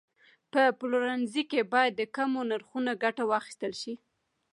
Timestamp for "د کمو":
1.97-2.39